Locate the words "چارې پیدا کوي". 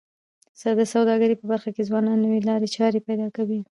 2.75-3.59